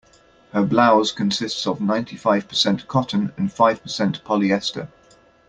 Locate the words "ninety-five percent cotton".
1.79-3.33